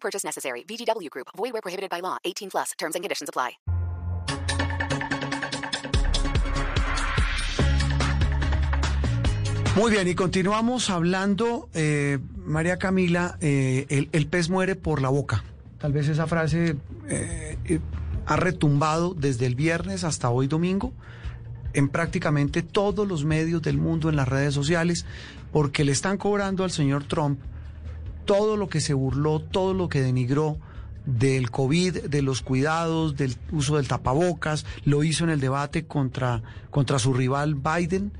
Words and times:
Purchase 0.00 0.24
necessary. 0.24 0.64
VGW 0.64 1.10
Group. 1.10 1.28
Void 1.36 1.52
where 1.52 1.62
prohibited 1.62 1.90
by 1.90 2.00
law. 2.00 2.16
18 2.24 2.50
plus. 2.50 2.72
Terms 2.78 2.94
and 2.94 3.04
conditions 3.04 3.28
apply. 3.28 3.58
Muy 9.76 9.92
bien, 9.92 10.08
y 10.08 10.16
continuamos 10.16 10.90
hablando, 10.90 11.68
eh, 11.72 12.18
María 12.44 12.78
Camila, 12.78 13.38
eh, 13.40 14.08
el, 14.10 14.26
pez 14.26 14.50
muere 14.50 14.74
por 14.74 15.00
la 15.00 15.08
boca. 15.08 15.44
Tal 15.78 15.92
vez 15.92 16.08
esa 16.08 16.26
frase 16.26 16.74
eh, 17.08 17.80
ha 18.26 18.36
retumbado 18.36 19.14
desde 19.14 19.46
el 19.46 19.54
viernes 19.54 20.02
hasta 20.02 20.30
hoy 20.30 20.48
domingo 20.48 20.92
en 21.74 21.88
prácticamente 21.88 22.62
todos 22.62 23.06
los 23.06 23.24
medios 23.24 23.62
del 23.62 23.78
mundo, 23.78 24.08
en 24.08 24.16
las 24.16 24.26
redes 24.26 24.52
sociales, 24.52 25.06
porque 25.52 25.84
le 25.84 25.92
están 25.92 26.18
cobrando 26.18 26.64
al 26.64 26.72
señor 26.72 27.04
Trump 27.04 27.38
todo 28.28 28.58
lo 28.58 28.68
que 28.68 28.82
se 28.82 28.92
burló, 28.92 29.40
todo 29.40 29.72
lo 29.72 29.88
que 29.88 30.02
denigró 30.02 30.58
del 31.06 31.50
COVID, 31.50 32.08
de 32.08 32.20
los 32.20 32.42
cuidados, 32.42 33.16
del 33.16 33.34
uso 33.52 33.76
del 33.76 33.88
tapabocas, 33.88 34.66
lo 34.84 35.02
hizo 35.02 35.24
en 35.24 35.30
el 35.30 35.40
debate 35.40 35.86
contra, 35.86 36.42
contra 36.68 36.98
su 36.98 37.14
rival 37.14 37.54
Biden, 37.54 38.12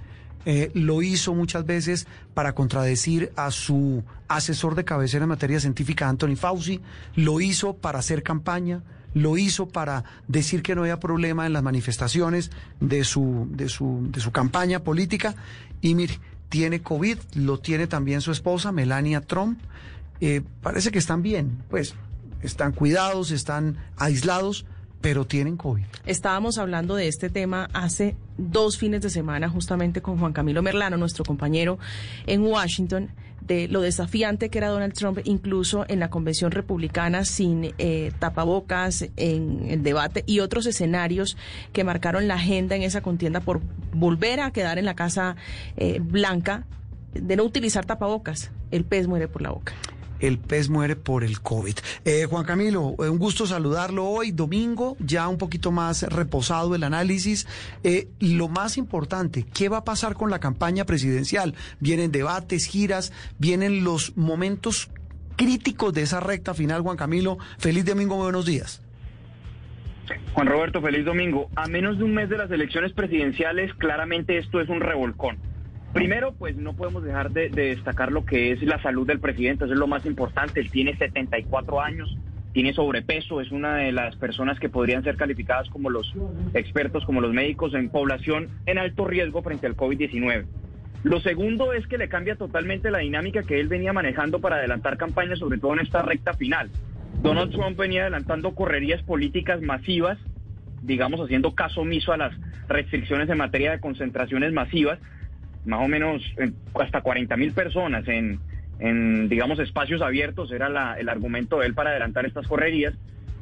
eh, 0.46 0.70
lo 0.72 1.02
hizo 1.02 1.34
muchas 1.34 1.66
veces 1.66 2.06
para 2.32 2.54
contradecir 2.54 3.32
a 3.36 3.50
su 3.50 4.02
asesor 4.28 4.76
de 4.76 4.86
cabecera 4.86 5.24
en 5.24 5.28
materia 5.28 5.60
científica, 5.60 6.08
Anthony 6.08 6.36
Fauci, 6.36 6.80
lo 7.14 7.42
hizo 7.42 7.74
para 7.74 7.98
hacer 7.98 8.22
campaña, 8.22 8.82
lo 9.12 9.36
hizo 9.36 9.68
para 9.68 10.04
decir 10.26 10.62
que 10.62 10.74
no 10.74 10.80
había 10.80 11.00
problema 11.00 11.46
en 11.46 11.52
las 11.52 11.62
manifestaciones 11.62 12.50
de 12.80 13.04
su, 13.04 13.46
de 13.50 13.68
su, 13.68 14.08
de 14.10 14.20
su 14.20 14.32
campaña 14.32 14.78
política. 14.78 15.34
Y 15.82 15.94
mire, 15.94 16.18
tiene 16.48 16.80
COVID, 16.80 17.18
lo 17.34 17.58
tiene 17.58 17.86
también 17.86 18.22
su 18.22 18.32
esposa, 18.32 18.72
Melania 18.72 19.20
Trump. 19.20 19.58
Eh, 20.20 20.42
parece 20.62 20.90
que 20.90 20.98
están 20.98 21.22
bien, 21.22 21.62
pues 21.70 21.94
están 22.42 22.72
cuidados, 22.72 23.30
están 23.30 23.76
aislados, 23.96 24.66
pero 25.00 25.26
tienen 25.26 25.56
COVID. 25.56 25.84
Estábamos 26.06 26.58
hablando 26.58 26.96
de 26.96 27.08
este 27.08 27.30
tema 27.30 27.68
hace 27.72 28.16
dos 28.36 28.78
fines 28.78 29.00
de 29.00 29.10
semana 29.10 29.48
justamente 29.48 30.02
con 30.02 30.18
Juan 30.18 30.32
Camilo 30.32 30.62
Merlano, 30.62 30.96
nuestro 30.96 31.24
compañero 31.24 31.78
en 32.26 32.42
Washington, 32.42 33.10
de 33.40 33.68
lo 33.68 33.80
desafiante 33.80 34.50
que 34.50 34.58
era 34.58 34.68
Donald 34.68 34.92
Trump, 34.92 35.20
incluso 35.24 35.84
en 35.88 36.00
la 36.00 36.10
convención 36.10 36.50
republicana, 36.50 37.24
sin 37.24 37.72
eh, 37.78 38.12
tapabocas, 38.18 39.06
en 39.16 39.66
el 39.68 39.82
debate 39.82 40.24
y 40.26 40.40
otros 40.40 40.66
escenarios 40.66 41.36
que 41.72 41.84
marcaron 41.84 42.28
la 42.28 42.34
agenda 42.34 42.76
en 42.76 42.82
esa 42.82 43.00
contienda 43.00 43.40
por 43.40 43.60
volver 43.92 44.40
a 44.40 44.50
quedar 44.50 44.78
en 44.78 44.84
la 44.84 44.94
Casa 44.94 45.36
eh, 45.76 46.00
Blanca, 46.02 46.66
de 47.14 47.36
no 47.36 47.44
utilizar 47.44 47.86
tapabocas. 47.86 48.50
El 48.70 48.84
pez 48.84 49.06
muere 49.06 49.28
por 49.28 49.40
la 49.40 49.50
boca 49.50 49.72
el 50.20 50.38
pez 50.38 50.68
muere 50.68 50.96
por 50.96 51.24
el 51.24 51.40
COVID. 51.40 51.76
Eh, 52.04 52.26
Juan 52.28 52.44
Camilo, 52.44 52.94
eh, 52.98 53.08
un 53.08 53.18
gusto 53.18 53.46
saludarlo 53.46 54.06
hoy, 54.06 54.30
domingo, 54.32 54.96
ya 55.00 55.28
un 55.28 55.38
poquito 55.38 55.70
más 55.70 56.02
reposado 56.02 56.74
el 56.74 56.84
análisis. 56.84 57.46
Eh, 57.84 58.08
lo 58.20 58.48
más 58.48 58.76
importante, 58.76 59.44
¿qué 59.54 59.68
va 59.68 59.78
a 59.78 59.84
pasar 59.84 60.14
con 60.14 60.30
la 60.30 60.40
campaña 60.40 60.84
presidencial? 60.84 61.54
Vienen 61.80 62.12
debates, 62.12 62.66
giras, 62.66 63.12
vienen 63.38 63.84
los 63.84 64.16
momentos 64.16 64.90
críticos 65.36 65.94
de 65.94 66.02
esa 66.02 66.20
recta 66.20 66.54
final, 66.54 66.82
Juan 66.82 66.96
Camilo. 66.96 67.38
Feliz 67.58 67.84
domingo, 67.84 68.16
buenos 68.16 68.44
días. 68.44 68.82
Juan 70.32 70.46
Roberto, 70.46 70.80
feliz 70.80 71.04
domingo. 71.04 71.50
A 71.56 71.66
menos 71.66 71.98
de 71.98 72.04
un 72.04 72.14
mes 72.14 72.28
de 72.28 72.38
las 72.38 72.50
elecciones 72.50 72.92
presidenciales, 72.92 73.72
claramente 73.74 74.38
esto 74.38 74.60
es 74.60 74.68
un 74.68 74.80
revolcón. 74.80 75.36
Primero, 75.98 76.32
pues 76.32 76.56
no 76.56 76.74
podemos 76.74 77.02
dejar 77.02 77.30
de, 77.30 77.48
de, 77.48 77.74
destacar 77.74 78.12
lo 78.12 78.24
que 78.24 78.52
es 78.52 78.62
la 78.62 78.80
salud 78.82 79.06
del 79.06 79.20
presidente, 79.20 79.64
eso 79.64 79.74
es 79.74 79.78
lo 79.78 79.86
más 79.86 80.06
importante. 80.06 80.60
Él 80.60 80.70
tiene 80.70 80.96
74 80.96 81.80
años, 81.80 82.16
tiene 82.52 82.72
sobrepeso, 82.72 83.40
es 83.40 83.50
una 83.50 83.76
de 83.76 83.92
las 83.92 84.16
personas 84.16 84.58
que 84.58 84.68
podrían 84.68 85.04
ser 85.04 85.16
calificadas 85.16 85.68
como 85.70 85.90
los 85.90 86.12
expertos, 86.54 87.04
como 87.04 87.20
los 87.20 87.32
médicos 87.32 87.74
en 87.74 87.90
población 87.90 88.48
en 88.66 88.78
alto 88.78 89.04
riesgo 89.04 89.42
frente 89.42 89.66
al 89.66 89.76
COVID-19. 89.76 90.46
Lo 91.04 91.20
segundo 91.20 91.72
es 91.72 91.86
que 91.86 91.98
le 91.98 92.08
cambia 92.08 92.36
totalmente 92.36 92.90
la 92.90 92.98
dinámica 92.98 93.42
que 93.42 93.60
él 93.60 93.68
venía 93.68 93.92
manejando 93.92 94.40
para 94.40 94.56
adelantar 94.56 94.96
campañas, 94.96 95.38
sobre 95.38 95.58
todo 95.58 95.74
en 95.74 95.80
esta 95.80 96.02
recta 96.02 96.32
final. 96.34 96.70
Donald 97.22 97.52
Trump 97.52 97.76
venía 97.76 98.02
adelantando 98.02 98.54
correrías 98.54 99.02
políticas 99.02 99.60
masivas, 99.60 100.18
digamos 100.82 101.20
haciendo 101.20 101.54
caso 101.54 101.82
omiso 101.82 102.12
a 102.12 102.16
las 102.16 102.34
restricciones 102.68 103.28
en 103.28 103.38
materia 103.38 103.70
de 103.72 103.80
concentraciones 103.80 104.52
masivas, 104.52 104.98
más 105.68 105.84
o 105.84 105.88
menos 105.88 106.22
hasta 106.74 107.02
40 107.02 107.36
mil 107.36 107.52
personas 107.52 108.04
en, 108.08 109.28
digamos, 109.28 109.58
espacios 109.58 110.00
abiertos, 110.00 110.50
era 110.50 110.68
la, 110.68 110.94
el 110.94 111.08
argumento 111.08 111.58
de 111.58 111.66
él 111.66 111.74
para 111.74 111.90
adelantar 111.90 112.26
estas 112.26 112.46
correrías, 112.48 112.94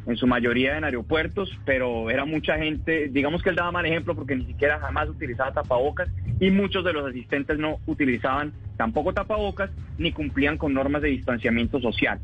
en 0.06 0.16
su 0.16 0.26
mayoría 0.26 0.78
en 0.78 0.84
aeropuertos, 0.84 1.50
pero 1.64 2.10
era 2.10 2.24
mucha 2.24 2.56
gente, 2.58 3.08
digamos 3.08 3.42
que 3.42 3.50
él 3.50 3.56
daba 3.56 3.72
mal 3.72 3.86
ejemplo 3.86 4.14
porque 4.14 4.36
ni 4.36 4.46
siquiera 4.46 4.78
jamás 4.78 5.08
utilizaba 5.08 5.52
tapabocas 5.52 6.08
y 6.38 6.50
muchos 6.50 6.84
de 6.84 6.92
los 6.92 7.06
asistentes 7.06 7.58
no 7.58 7.78
utilizaban 7.86 8.52
tampoco 8.76 9.12
tapabocas 9.12 9.70
ni 9.98 10.12
cumplían 10.12 10.58
con 10.58 10.74
normas 10.74 11.02
de 11.02 11.08
distanciamiento 11.08 11.80
social. 11.80 12.20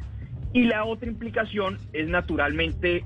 Y 0.52 0.64
la 0.64 0.84
otra 0.84 1.08
implicación 1.08 1.78
es 1.92 2.08
naturalmente 2.08 3.04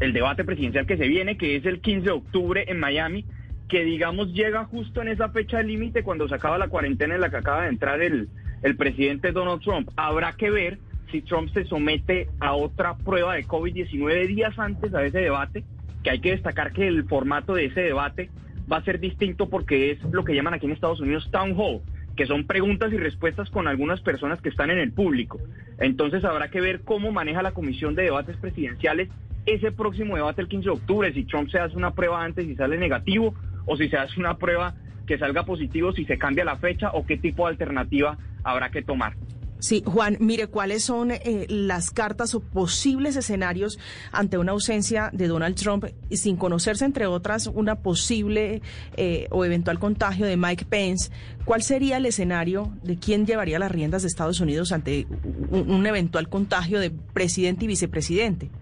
el 0.00 0.12
debate 0.12 0.44
presidencial 0.44 0.86
que 0.86 0.98
se 0.98 1.08
viene, 1.08 1.38
que 1.38 1.56
es 1.56 1.64
el 1.64 1.80
15 1.80 2.04
de 2.04 2.10
octubre 2.10 2.64
en 2.68 2.78
Miami, 2.78 3.24
que 3.68 3.84
digamos 3.84 4.32
llega 4.32 4.64
justo 4.64 5.02
en 5.02 5.08
esa 5.08 5.28
fecha 5.28 5.62
límite 5.62 6.02
cuando 6.02 6.26
se 6.26 6.34
acaba 6.34 6.58
la 6.58 6.68
cuarentena 6.68 7.14
en 7.14 7.20
la 7.20 7.30
que 7.30 7.36
acaba 7.36 7.62
de 7.64 7.68
entrar 7.68 8.00
el, 8.00 8.28
el 8.62 8.76
presidente 8.76 9.32
Donald 9.32 9.62
Trump. 9.62 9.90
Habrá 9.96 10.32
que 10.32 10.50
ver 10.50 10.78
si 11.10 11.22
Trump 11.22 11.50
se 11.52 11.64
somete 11.64 12.28
a 12.40 12.54
otra 12.54 12.96
prueba 12.96 13.34
de 13.34 13.46
COVID-19 13.46 14.26
días 14.26 14.58
antes 14.58 14.94
a 14.94 15.04
ese 15.04 15.18
debate, 15.18 15.64
que 16.02 16.10
hay 16.10 16.20
que 16.20 16.32
destacar 16.32 16.72
que 16.72 16.86
el 16.86 17.04
formato 17.04 17.54
de 17.54 17.66
ese 17.66 17.82
debate 17.82 18.30
va 18.70 18.78
a 18.78 18.84
ser 18.84 19.00
distinto 19.00 19.48
porque 19.48 19.90
es 19.92 20.02
lo 20.12 20.24
que 20.24 20.34
llaman 20.34 20.54
aquí 20.54 20.66
en 20.66 20.72
Estados 20.72 21.00
Unidos 21.00 21.28
town 21.30 21.54
hall, 21.56 21.80
que 22.16 22.26
son 22.26 22.46
preguntas 22.46 22.92
y 22.92 22.96
respuestas 22.96 23.48
con 23.50 23.68
algunas 23.68 24.00
personas 24.00 24.40
que 24.40 24.48
están 24.48 24.70
en 24.70 24.78
el 24.78 24.92
público. 24.92 25.38
Entonces 25.78 26.24
habrá 26.24 26.50
que 26.50 26.60
ver 26.60 26.80
cómo 26.82 27.12
maneja 27.12 27.42
la 27.42 27.52
Comisión 27.52 27.94
de 27.94 28.04
Debates 28.04 28.36
Presidenciales 28.36 29.08
ese 29.46 29.72
próximo 29.72 30.16
debate 30.16 30.42
el 30.42 30.48
15 30.48 30.64
de 30.64 30.70
octubre, 30.70 31.12
si 31.12 31.24
Trump 31.24 31.48
se 31.48 31.58
hace 31.58 31.76
una 31.76 31.94
prueba 31.94 32.22
antes 32.22 32.46
y 32.46 32.54
sale 32.54 32.76
negativo 32.76 33.34
o 33.68 33.76
si 33.76 33.88
se 33.88 33.96
hace 33.96 34.18
una 34.18 34.36
prueba 34.38 34.74
que 35.06 35.18
salga 35.18 35.44
positivo, 35.44 35.92
si 35.92 36.04
se 36.04 36.18
cambia 36.18 36.44
la 36.44 36.56
fecha 36.56 36.90
o 36.92 37.06
qué 37.06 37.16
tipo 37.16 37.46
de 37.46 37.52
alternativa 37.52 38.18
habrá 38.42 38.70
que 38.70 38.82
tomar. 38.82 39.14
Sí, 39.60 39.82
Juan, 39.84 40.18
mire, 40.20 40.46
¿cuáles 40.46 40.84
son 40.84 41.10
eh, 41.10 41.46
las 41.48 41.90
cartas 41.90 42.32
o 42.36 42.40
posibles 42.40 43.16
escenarios 43.16 43.80
ante 44.12 44.38
una 44.38 44.52
ausencia 44.52 45.10
de 45.12 45.26
Donald 45.26 45.56
Trump 45.56 45.86
sin 46.12 46.36
conocerse, 46.36 46.84
entre 46.84 47.06
otras, 47.06 47.48
una 47.48 47.74
posible 47.74 48.62
eh, 48.96 49.26
o 49.30 49.44
eventual 49.44 49.80
contagio 49.80 50.26
de 50.26 50.36
Mike 50.36 50.66
Pence? 50.66 51.10
¿Cuál 51.44 51.62
sería 51.62 51.96
el 51.96 52.06
escenario 52.06 52.72
de 52.84 52.98
quién 52.98 53.26
llevaría 53.26 53.58
las 53.58 53.72
riendas 53.72 54.02
de 54.02 54.08
Estados 54.08 54.40
Unidos 54.40 54.70
ante 54.70 55.08
un, 55.50 55.70
un 55.70 55.86
eventual 55.86 56.28
contagio 56.28 56.78
de 56.78 56.90
presidente 56.90 57.64
y 57.64 57.68
vicepresidente? 57.68 58.52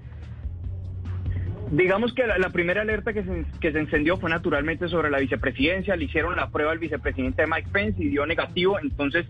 Digamos 1.71 2.15
que 2.15 2.27
la, 2.27 2.51
primera 2.51 2.83
alerta 2.83 3.13
que 3.13 3.25
se, 3.25 3.45
que 3.61 3.73
se 3.73 3.81
encendió 3.81 4.17
fue 4.19 4.31
naturalmente 4.31 4.89
sobre 4.89 5.11
la 5.11 5.19
vicepresidencia. 5.19 5.97
Le 5.97 6.05
hicieron 6.05 6.37
la 6.37 6.51
prueba 6.51 6.73
al 6.73 6.79
vicepresidente 6.79 7.47
Mike 7.47 7.71
Pence 7.73 8.03
y 8.03 8.09
dio 8.09 8.25
negativo. 8.25 8.79
Entonces, 8.79 9.27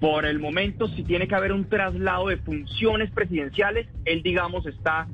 por 0.00 0.24
el 0.24 0.38
momento, 0.38 0.86
si 0.88 1.02
tiene 1.02 1.26
que 1.26 1.34
haber 1.34 1.52
un 1.52 1.68
traslado 1.68 2.28
de 2.28 2.36
funciones 2.36 3.10
presidenciales, 3.10 3.88
él, 4.04 4.22
digamos, 4.22 4.66
está 4.66 5.08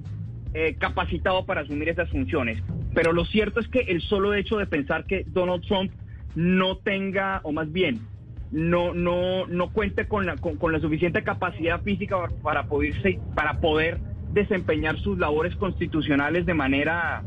eh, 0.52 0.74
capacitado 0.78 1.46
para 1.46 1.62
asumir 1.62 1.88
esas 1.88 2.10
funciones. 2.10 2.62
Pero 2.94 3.12
lo 3.12 3.24
cierto 3.24 3.60
es 3.60 3.68
que 3.68 3.80
el 3.80 4.02
solo 4.02 4.34
hecho 4.34 4.58
de 4.58 4.66
pensar 4.66 5.04
que 5.06 5.24
Donald 5.28 5.64
Trump 5.64 5.92
no 6.34 6.76
tenga, 6.78 7.40
o 7.44 7.52
más 7.52 7.72
bien, 7.72 8.00
no, 8.50 8.92
no, 8.92 9.46
no 9.46 9.72
cuente 9.72 10.08
con 10.08 10.26
la, 10.26 10.36
con, 10.36 10.56
con 10.56 10.72
la 10.72 10.80
suficiente 10.80 11.22
capacidad 11.22 11.80
física 11.82 12.16
para 12.42 12.64
poderse, 12.64 13.18
para 13.34 13.60
poder 13.60 13.98
desempeñar 14.32 14.98
sus 14.98 15.18
labores 15.18 15.54
constitucionales 15.56 16.46
de 16.46 16.54
manera 16.54 17.22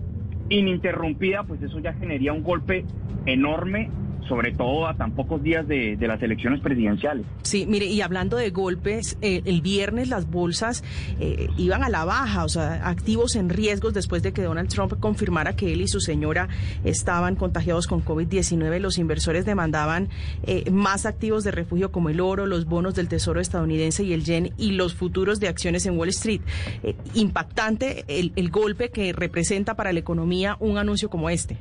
ininterrumpida, 0.50 1.44
pues 1.44 1.62
eso 1.62 1.80
ya 1.80 1.94
generaría 1.94 2.34
un 2.34 2.44
golpe 2.44 2.86
enorme 3.26 3.90
sobre 4.28 4.52
todo 4.54 4.88
a 4.88 4.96
tan 4.96 5.12
pocos 5.12 5.42
días 5.42 5.68
de, 5.68 5.98
las 6.00 6.22
elecciones 6.22 6.60
presidenciales. 6.62 7.26
Sí, 7.44 7.66
mire, 7.66 7.86
y 7.86 8.02
hablando 8.02 8.38
de 8.38 8.50
golpes, 8.50 9.18
eh, 9.22 9.42
el 9.46 9.62
viernes 9.62 10.10
las 10.10 10.30
bolsas 10.30 10.84
eh, 11.20 11.48
iban 11.58 11.84
a 11.84 11.90
la 11.90 12.04
baja, 12.04 12.44
o 12.44 12.50
sea, 12.50 12.88
activos 12.88 13.36
en 13.36 13.50
riesgos 13.50 13.94
después 13.94 14.22
de 14.22 14.34
que 14.34 14.42
Donald 14.42 14.70
Trump 14.70 15.00
confirmara 15.00 15.56
que 15.56 15.72
él 15.72 15.82
y 15.82 15.88
su 15.88 16.02
señora 16.02 16.50
estaban 16.84 17.36
contagiados 17.36 17.88
con 17.88 18.04
COVID-19. 18.04 18.80
Los 18.80 18.98
inversores 18.98 19.46
demandaban 19.46 20.10
eh, 20.44 20.70
más 20.72 21.06
activos 21.06 21.44
de 21.44 21.52
refugio 21.52 21.92
como 21.92 22.10
el 22.10 22.20
oro, 22.20 22.46
los 22.46 22.66
bonos 22.66 22.96
del 22.96 23.08
Tesoro 23.08 23.40
estadounidense 23.40 24.04
y 24.04 24.14
el 24.14 24.24
yen 24.24 24.52
y 24.58 24.72
los 24.72 24.94
futuros 24.94 25.40
de 25.40 25.48
acciones 25.48 25.86
en 25.86 25.98
Wall 25.98 26.10
Street. 26.10 26.42
impactante 27.14 28.04
el, 28.08 28.34
el 28.36 28.50
golpe 28.50 28.90
que 28.90 29.14
representa 29.14 29.76
para 29.76 29.94
la 29.94 30.00
economía 30.00 30.58
un 30.60 30.78
anuncio 30.78 31.10
como 31.10 31.30
este. 31.30 31.58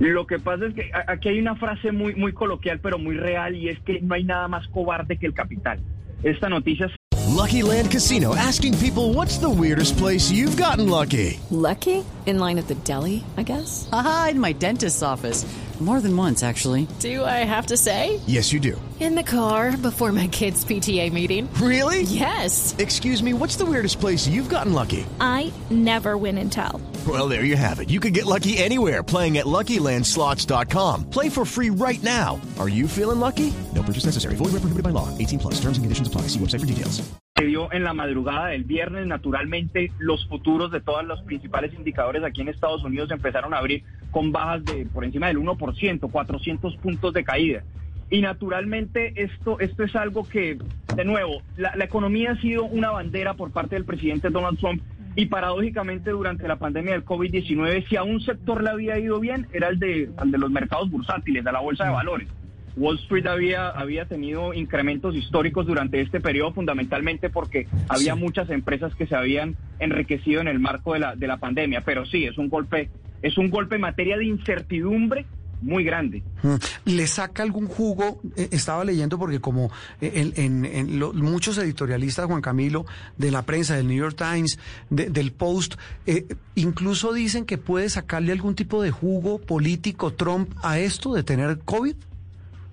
Lo 0.00 0.26
que 0.26 0.38
pasa 0.38 0.66
es 0.66 0.74
que 0.74 0.90
aquí 1.06 1.28
hay 1.28 1.38
una 1.38 1.56
frase 1.56 1.92
muy, 1.92 2.14
muy 2.14 2.32
coloquial, 2.32 2.80
pero 2.80 2.98
muy 2.98 3.16
real, 3.16 3.54
y 3.54 3.68
es 3.68 3.78
que 3.80 4.00
no 4.00 4.14
hay 4.14 4.24
nada 4.24 4.48
más 4.48 4.66
cobarde 4.68 5.18
que 5.18 5.26
el 5.26 5.34
capital. 5.34 5.78
Esta 6.22 6.48
noticia. 6.48 6.90
Lucky 7.28 7.62
Land 7.62 7.90
Casino 7.90 8.34
asking 8.34 8.76
people 8.78 9.12
what's 9.12 9.38
the 9.38 9.48
weirdest 9.48 9.98
place 9.98 10.30
you've 10.30 10.56
gotten 10.56 10.88
lucky. 10.88 11.38
Lucky? 11.50 12.02
In 12.26 12.38
line 12.38 12.58
at 12.58 12.66
the 12.66 12.76
deli, 12.76 13.22
I 13.36 13.42
guess. 13.42 13.88
Aha, 13.92 14.28
in 14.32 14.40
my 14.40 14.52
dentist's 14.54 15.02
office. 15.02 15.44
More 15.80 16.02
than 16.02 16.14
once, 16.14 16.42
actually. 16.42 16.86
Do 16.98 17.24
I 17.24 17.42
have 17.44 17.66
to 17.68 17.76
say? 17.78 18.20
Yes, 18.26 18.52
you 18.52 18.60
do. 18.60 18.80
In 19.00 19.14
the 19.14 19.22
car 19.22 19.78
before 19.78 20.12
my 20.12 20.26
kids' 20.26 20.62
PTA 20.62 21.10
meeting. 21.10 21.48
Really? 21.54 22.02
Yes. 22.02 22.74
Excuse 22.76 23.22
me, 23.22 23.32
what's 23.32 23.56
the 23.56 23.64
weirdest 23.64 23.98
place 23.98 24.28
you've 24.28 24.50
gotten 24.50 24.74
lucky? 24.74 25.06
I 25.22 25.50
never 25.70 26.18
win 26.18 26.36
and 26.36 26.52
tell. 26.52 26.82
Well, 27.08 27.28
there 27.28 27.44
you 27.44 27.56
have 27.56 27.80
it. 27.80 27.88
You 27.88 27.98
can 27.98 28.12
get 28.12 28.26
lucky 28.26 28.58
anywhere 28.58 29.02
playing 29.02 29.38
at 29.38 29.46
LuckyLandSlots.com. 29.46 31.08
Play 31.08 31.30
for 31.30 31.46
free 31.46 31.70
right 31.70 32.02
now. 32.02 32.38
Are 32.58 32.68
you 32.68 32.86
feeling 32.86 33.20
lucky? 33.20 33.50
No 33.74 33.82
purchase 33.82 34.04
necessary. 34.04 34.34
Void 34.34 34.52
where 34.52 34.60
prohibited 34.60 34.84
by 34.84 34.90
law. 34.90 35.08
18 35.16 35.38
plus. 35.38 35.54
Terms 35.54 35.78
and 35.78 35.84
conditions 35.84 36.08
apply. 36.08 36.22
See 36.28 36.38
website 36.38 36.60
for 36.60 36.66
details. 36.66 37.00
Se 37.38 37.46
dio 37.46 37.72
en 37.72 37.84
la 37.84 37.94
madrugada 37.94 38.48
del 38.48 38.64
viernes, 38.64 39.06
naturalmente, 39.06 39.90
los 39.98 40.26
futuros 40.28 40.70
de 40.70 40.82
todos 40.82 41.06
los 41.06 41.22
principales 41.22 41.72
indicadores 41.72 42.22
aquí 42.22 42.42
en 42.42 42.48
Estados 42.48 42.84
Unidos 42.84 43.10
empezaron 43.12 43.54
a 43.54 43.58
abrir 43.58 43.82
con 44.10 44.32
bajas 44.32 44.64
de 44.64 44.86
por 44.86 45.04
encima 45.04 45.28
del 45.28 45.38
1%, 45.38 46.10
400 46.10 46.76
puntos 46.76 47.12
de 47.12 47.24
caída. 47.24 47.62
Y 48.10 48.22
naturalmente 48.22 49.12
esto, 49.22 49.60
esto 49.60 49.84
es 49.84 49.94
algo 49.94 50.28
que, 50.28 50.58
de 50.96 51.04
nuevo, 51.04 51.42
la, 51.56 51.76
la 51.76 51.84
economía 51.84 52.32
ha 52.32 52.40
sido 52.40 52.64
una 52.64 52.90
bandera 52.90 53.34
por 53.34 53.52
parte 53.52 53.76
del 53.76 53.84
presidente 53.84 54.30
Donald 54.30 54.58
Trump 54.58 54.82
y 55.16 55.26
paradójicamente 55.26 56.10
durante 56.10 56.46
la 56.46 56.56
pandemia 56.56 56.92
del 56.92 57.04
COVID-19, 57.04 57.88
si 57.88 57.96
a 57.96 58.02
un 58.02 58.20
sector 58.20 58.62
le 58.62 58.70
había 58.70 58.98
ido 58.98 59.18
bien, 59.20 59.46
era 59.52 59.68
el 59.68 59.78
de, 59.78 60.10
el 60.22 60.30
de 60.30 60.38
los 60.38 60.50
mercados 60.50 60.90
bursátiles, 60.90 61.44
de 61.44 61.52
la 61.52 61.60
bolsa 61.60 61.84
de 61.84 61.90
valores. 61.90 62.28
Wall 62.76 62.98
Street 63.00 63.26
había, 63.26 63.68
había 63.68 64.04
tenido 64.04 64.54
incrementos 64.54 65.16
históricos 65.16 65.66
durante 65.66 66.00
este 66.00 66.20
periodo, 66.20 66.52
fundamentalmente 66.52 67.28
porque 67.28 67.66
había 67.88 68.14
muchas 68.14 68.48
empresas 68.50 68.94
que 68.94 69.06
se 69.06 69.16
habían 69.16 69.56
enriquecido 69.80 70.40
en 70.40 70.48
el 70.48 70.60
marco 70.60 70.94
de 70.94 71.00
la, 71.00 71.16
de 71.16 71.26
la 71.26 71.38
pandemia. 71.38 71.82
Pero 71.84 72.06
sí, 72.06 72.24
es 72.24 72.38
un 72.38 72.48
golpe, 72.48 72.88
es 73.22 73.38
un 73.38 73.50
golpe 73.50 73.76
en 73.76 73.82
materia 73.82 74.16
de 74.16 74.24
incertidumbre 74.26 75.26
muy 75.62 75.84
grande. 75.84 76.22
Mm. 76.42 76.54
¿Le 76.86 77.06
saca 77.06 77.42
algún 77.42 77.66
jugo? 77.66 78.20
Eh, 78.36 78.48
estaba 78.52 78.84
leyendo 78.84 79.18
porque 79.18 79.40
como 79.40 79.70
eh, 80.00 80.32
en, 80.36 80.98
muchos 81.16 81.58
editorialistas, 81.58 82.26
Juan 82.26 82.40
Camilo, 82.40 82.86
de 83.18 83.30
la 83.30 83.42
prensa, 83.42 83.76
del 83.76 83.88
New 83.88 83.98
York 83.98 84.16
Times, 84.16 84.58
del 84.88 85.32
Post, 85.32 85.74
eh, 86.06 86.26
incluso 86.54 87.12
dicen 87.12 87.44
que 87.44 87.58
puede 87.58 87.88
sacarle 87.88 88.32
algún 88.32 88.54
tipo 88.54 88.82
de 88.82 88.90
jugo 88.90 89.38
político 89.38 90.12
Trump 90.12 90.52
a 90.62 90.78
esto 90.78 91.14
de 91.14 91.22
tener 91.22 91.58
COVID. 91.58 91.94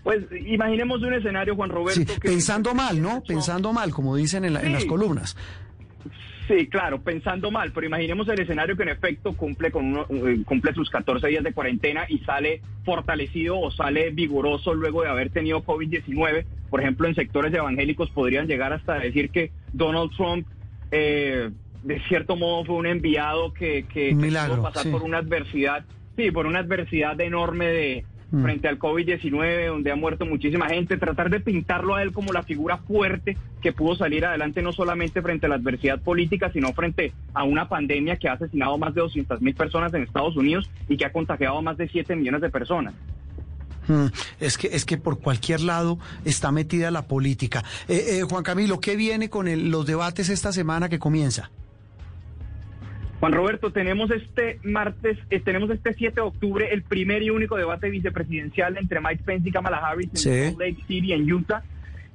Pues 0.04 0.24
imaginemos 0.46 1.02
un 1.02 1.14
escenario, 1.14 1.56
Juan 1.56 1.70
Roberto. 1.70 2.14
pensando 2.22 2.74
mal, 2.74 3.02
¿no? 3.02 3.22
Pensando 3.24 3.74
mal, 3.74 3.92
como 3.92 4.16
dicen 4.16 4.46
en, 4.46 4.56
en 4.56 4.72
las 4.72 4.86
columnas. 4.86 5.36
Sí, 6.48 6.68
claro, 6.68 7.02
pensando 7.02 7.52
mal, 7.52 7.72
pero 7.74 7.88
imaginemos 7.88 8.28
el 8.30 8.40
escenario 8.40 8.78
que 8.78 8.84
en 8.84 8.90
efecto 8.90 9.36
cumple 9.36 9.70
con 9.70 9.86
uno, 9.86 10.06
eh, 10.10 10.44
cumple 10.46 10.74
sus 10.74 10.90
14 10.90 11.28
días 11.28 11.44
de 11.44 11.52
cuarentena 11.52 12.06
y 12.08 12.20
sale 12.20 12.62
fortalecido 12.86 13.60
o 13.60 13.70
sale 13.70 14.12
vigoroso 14.12 14.74
luego 14.74 15.02
de 15.02 15.10
haber 15.10 15.30
tenido 15.30 15.64
COVID-19. 15.64 16.46
Por 16.70 16.82
ejemplo, 16.82 17.08
en 17.08 17.16
sectores 17.16 17.54
evangélicos 17.54 18.10
podrían 18.12 18.48
llegar 18.48 18.72
hasta 18.72 18.96
decir 18.96 19.30
que 19.30 19.52
Donald 19.74 20.12
Trump 20.16 20.48
eh, 20.92 21.50
de 21.84 22.00
cierto 22.08 22.36
modo 22.36 22.66
fue 22.66 22.76
un 22.76 22.86
enviado 22.86 23.54
que, 23.54 23.86
que, 23.92 24.14
Milagro, 24.16 24.62
pasar 24.62 24.90
por 24.92 25.04
una 25.04 25.18
adversidad, 25.20 25.86
sí, 26.16 26.32
por 26.32 26.46
una 26.46 26.60
adversidad 26.60 27.20
enorme 27.22 27.68
de 27.68 28.06
Mm. 28.30 28.44
frente 28.44 28.68
al 28.68 28.78
COVID-19, 28.78 29.68
donde 29.68 29.92
ha 29.92 29.96
muerto 29.96 30.26
muchísima 30.26 30.68
gente, 30.68 30.98
tratar 30.98 31.30
de 31.30 31.40
pintarlo 31.40 31.96
a 31.96 32.04
él 32.04 32.12
como 32.12 32.34
la 32.34 32.44
figura 32.44 32.78
fuerte 32.78 33.38
que 33.62 33.72
pudo 33.72 33.96
salir 33.96 34.26
adelante 34.26 34.62
no 34.62 34.74
solamente 34.74 35.22
frente 35.22 35.46
a 35.46 35.50
la 35.50 35.56
adversidad 35.56 36.02
política, 36.02 36.52
sino 36.52 36.74
frente 36.74 37.14
a 37.34 37.44
una 37.44 37.70
pandemia 37.70 38.18
que 38.18 38.28
ha 38.28 38.34
asesinado 38.34 38.78
más 38.78 38.94
de 38.94 39.02
200 39.02 39.42
mil 39.42 39.56
personas 39.56 39.94
en 39.94 40.04
Estados 40.04 40.36
Unidos 40.36 40.70
y 40.90 40.98
que 40.98 41.06
ha 41.06 41.12
contagiado 41.14 41.58
a 41.58 41.62
más 41.62 41.78
de 41.78 41.88
7 41.88 42.16
millones 42.18 42.42
de 42.42 42.50
personas. 42.50 42.94
Mm. 43.88 44.08
Es 44.42 44.58
que, 44.58 44.68
es 44.68 44.84
que 44.84 44.98
por 44.98 45.20
cualquier 45.20 45.62
lado 45.62 45.98
está 46.26 46.52
metida 46.52 46.92
la 46.92 47.08
política. 47.08 47.64
Eh, 47.88 48.20
eh, 48.20 48.24
Juan 48.24 48.44
Camilo, 48.44 48.82
¿qué 48.82 48.98
viene 48.98 49.30
con 49.30 49.48
los 49.72 49.86
debates 49.86 50.28
esta 50.28 50.52
semana 50.52 50.90
que 50.90 51.00
comienza? 51.00 51.50
Juan 53.20 53.34
Roberto, 53.34 53.72
tenemos 53.72 54.12
este 54.12 54.60
martes, 54.64 55.18
eh, 55.32 55.40
tenemos 55.40 55.72
este 55.72 55.94
7 55.94 56.16
de 56.16 56.22
octubre 56.22 56.70
el 56.72 56.84
primer 56.84 57.24
y 57.24 57.32
único 57.32 57.58
debate 57.58 57.90
vicepresidencial 57.90 58.78
entre 58.78 59.02
Mike 59.02 59.24
Pence 59.26 59.50
y 59.50 59.52
Kamala 59.52 59.78
Harris 59.78 60.10
en 60.10 60.18
Salt 60.54 60.60
Lake 60.60 60.84
City, 60.88 61.14
en 61.14 61.32
Utah. 61.32 61.64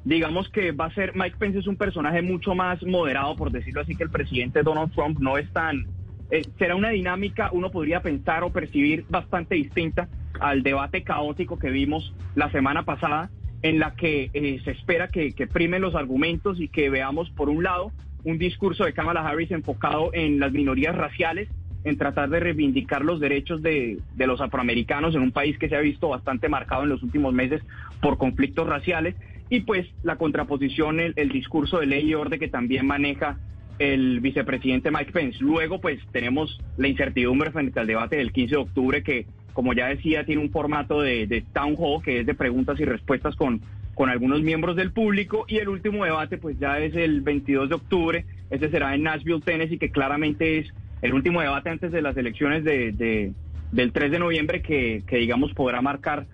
Digamos 0.04 0.48
que 0.50 0.70
va 0.70 0.86
a 0.86 0.94
ser, 0.94 1.12
Mike 1.16 1.36
Pence 1.38 1.58
es 1.58 1.66
un 1.66 1.76
personaje 1.76 2.22
mucho 2.22 2.54
más 2.54 2.82
moderado, 2.84 3.34
por 3.34 3.50
decirlo 3.50 3.80
así, 3.80 3.96
que 3.96 4.04
el 4.04 4.10
presidente 4.10 4.62
Donald 4.62 4.92
Trump 4.92 5.18
no 5.18 5.38
es 5.38 5.52
tan... 5.52 5.86
Eh, 6.30 6.42
será 6.58 6.76
una 6.76 6.90
dinámica, 6.90 7.50
uno 7.52 7.70
podría 7.70 8.00
pensar 8.00 8.44
o 8.44 8.50
percibir 8.50 9.04
bastante 9.08 9.56
distinta 9.56 10.08
al 10.40 10.62
debate 10.62 11.02
caótico 11.02 11.58
que 11.58 11.70
vimos 11.70 12.14
la 12.36 12.50
semana 12.52 12.84
pasada, 12.84 13.30
en 13.62 13.80
la 13.80 13.94
que 13.94 14.30
eh, 14.32 14.60
se 14.64 14.70
espera 14.70 15.08
que, 15.08 15.32
que 15.32 15.46
primen 15.46 15.82
los 15.82 15.94
argumentos 15.94 16.60
y 16.60 16.68
que 16.68 16.90
veamos, 16.90 17.30
por 17.30 17.48
un 17.48 17.62
lado, 17.64 17.92
un 18.24 18.38
discurso 18.38 18.84
de 18.84 18.92
Kamala 18.92 19.26
Harris 19.26 19.50
enfocado 19.50 20.10
en 20.12 20.38
las 20.38 20.52
minorías 20.52 20.94
raciales, 20.94 21.48
en 21.84 21.98
tratar 21.98 22.30
de 22.30 22.40
reivindicar 22.40 23.04
los 23.04 23.18
derechos 23.18 23.62
de, 23.62 23.98
los 24.16 24.40
afroamericanos 24.40 25.14
en 25.14 25.22
un 25.22 25.32
país 25.32 25.58
que 25.58 25.68
se 25.68 25.76
ha 25.76 25.80
visto 25.80 26.08
bastante 26.08 26.48
marcado 26.48 26.84
en 26.84 26.90
los 26.90 27.02
últimos 27.02 27.34
meses 27.34 27.60
por 28.00 28.18
conflictos 28.18 28.68
raciales, 28.68 29.16
y 29.48 29.60
pues 29.60 29.86
la 30.02 30.16
contraposición, 30.16 31.00
el, 31.00 31.28
discurso 31.28 31.78
de 31.80 31.86
ley 31.86 32.08
y 32.08 32.14
orden 32.14 32.38
que 32.38 32.48
también 32.48 32.86
maneja 32.86 33.38
el 33.78 34.20
vicepresidente 34.20 34.90
Mike 34.90 35.12
Pence. 35.12 35.38
Luego, 35.40 35.80
pues 35.80 35.98
tenemos 36.12 36.60
la 36.76 36.88
incertidumbre 36.88 37.50
frente 37.50 37.80
al 37.80 37.86
debate 37.86 38.16
del 38.16 38.32
15 38.32 38.54
de 38.54 38.60
octubre 38.60 39.02
que, 39.02 39.26
como 39.52 39.74
ya 39.74 39.88
decía, 39.88 40.24
tiene 40.24 40.40
un 40.40 40.50
formato 40.50 41.02
de, 41.02 41.26
de 41.26 41.42
town 41.52 41.74
hall, 41.76 42.02
que 42.02 42.20
es 42.20 42.26
de 42.26 42.34
preguntas 42.34 42.78
y 42.80 42.84
respuestas 42.84 43.34
con 43.36 43.60
con 43.94 44.08
algunos 44.08 44.42
miembros 44.42 44.76
del 44.76 44.92
público 44.92 45.44
y 45.48 45.58
el 45.58 45.68
último 45.68 46.04
debate 46.04 46.38
pues 46.38 46.58
ya 46.58 46.78
es 46.78 46.94
el 46.94 47.20
22 47.20 47.68
de 47.68 47.74
octubre, 47.74 48.26
ese 48.50 48.70
será 48.70 48.94
en 48.94 49.02
Nashville, 49.02 49.40
Tennessee, 49.40 49.78
que 49.78 49.90
claramente 49.90 50.58
es 50.58 50.72
el 51.02 51.14
último 51.14 51.40
debate 51.40 51.70
antes 51.70 51.92
de 51.92 52.02
las 52.02 52.16
elecciones 52.16 52.64
de, 52.64 53.32
del 53.72 53.92
3 53.92 54.10
de 54.10 54.18
noviembre 54.18 54.62
que, 54.62 55.02
digamos 55.10 55.52
podrá 55.52 55.82
marcar 55.82 56.26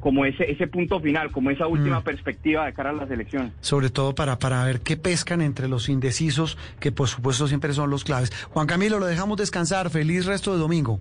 como 0.00 0.24
ese, 0.24 0.50
ese 0.50 0.66
punto 0.66 0.98
final, 1.00 1.30
como 1.30 1.50
esa 1.50 1.66
última 1.66 2.00
mm. 2.00 2.04
perspectiva 2.04 2.64
de 2.64 2.72
cara 2.72 2.88
a 2.88 2.92
las 2.94 3.10
elecciones. 3.10 3.52
Sobre 3.60 3.90
todo 3.90 4.14
para, 4.14 4.38
para 4.38 4.64
ver 4.64 4.80
qué 4.80 4.96
pescan 4.96 5.42
entre 5.42 5.68
los 5.68 5.90
indecisos, 5.90 6.56
que 6.78 6.90
por 6.90 7.08
supuesto 7.08 7.46
siempre 7.48 7.74
son 7.74 7.90
los 7.90 8.04
claves. 8.04 8.32
Juan 8.48 8.66
Camilo, 8.66 8.98
lo 8.98 9.04
dejamos 9.04 9.36
descansar. 9.36 9.90
Feliz 9.90 10.24
resto 10.24 10.54
de 10.54 10.58
domingo. 10.58 11.00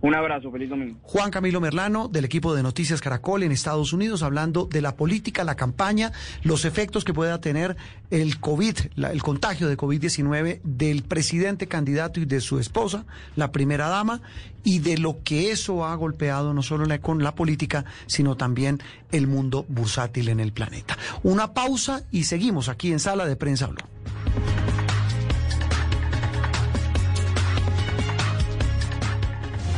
Un 0.00 0.14
abrazo, 0.14 0.52
feliz 0.52 0.70
domingo. 0.70 0.98
Juan 1.02 1.30
Camilo 1.30 1.60
Merlano, 1.60 2.06
del 2.06 2.24
equipo 2.24 2.54
de 2.54 2.62
Noticias 2.62 3.00
Caracol 3.00 3.42
en 3.42 3.50
Estados 3.50 3.92
Unidos, 3.92 4.22
hablando 4.22 4.66
de 4.66 4.80
la 4.80 4.94
política, 4.94 5.42
la 5.42 5.56
campaña, 5.56 6.12
los 6.44 6.64
efectos 6.64 7.04
que 7.04 7.12
pueda 7.12 7.40
tener 7.40 7.76
el 8.10 8.38
COVID, 8.38 8.76
el 8.96 9.22
contagio 9.22 9.68
de 9.68 9.76
COVID-19 9.76 10.60
del 10.62 11.02
presidente 11.02 11.66
candidato 11.66 12.20
y 12.20 12.26
de 12.26 12.40
su 12.40 12.60
esposa, 12.60 13.06
la 13.34 13.50
primera 13.50 13.88
dama, 13.88 14.20
y 14.62 14.78
de 14.78 14.98
lo 14.98 15.22
que 15.24 15.50
eso 15.50 15.84
ha 15.84 15.94
golpeado 15.96 16.54
no 16.54 16.62
solo 16.62 16.86
con 17.00 17.24
la 17.24 17.34
política, 17.34 17.84
sino 18.06 18.36
también 18.36 18.80
el 19.10 19.26
mundo 19.26 19.64
bursátil 19.68 20.28
en 20.28 20.38
el 20.38 20.52
planeta. 20.52 20.96
Una 21.22 21.54
pausa 21.54 22.02
y 22.12 22.24
seguimos 22.24 22.68
aquí 22.68 22.92
en 22.92 23.00
Sala 23.00 23.26
de 23.26 23.34
Prensa 23.34 23.66
Blue. 23.66 24.67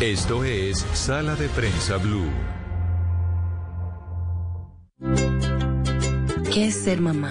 Esto 0.00 0.44
es 0.44 0.78
Sala 0.94 1.36
de 1.36 1.46
Prensa 1.50 1.98
Blue. 1.98 2.30
¿Qué 6.50 6.68
es 6.68 6.74
ser 6.82 7.02
mamá? 7.02 7.30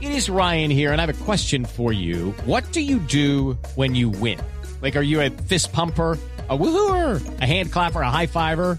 It 0.00 0.12
is 0.12 0.30
Ryan 0.30 0.70
here 0.70 0.92
and 0.92 1.00
I 1.00 1.06
have 1.06 1.10
a 1.10 1.24
question 1.24 1.64
for 1.64 1.92
you. 1.92 2.32
What 2.46 2.62
do 2.70 2.80
you 2.80 3.00
do 3.00 3.58
when 3.74 3.96
you 3.96 4.08
win? 4.08 4.38
Like 4.80 4.94
are 4.94 5.02
you 5.02 5.20
a 5.20 5.30
fist 5.30 5.72
pumper? 5.72 6.16
A 6.48 6.56
woohooer, 6.56 7.40
a 7.40 7.46
hand 7.46 7.72
clapper, 7.72 8.02
a 8.02 8.10
high 8.10 8.26
fiver. 8.26 8.78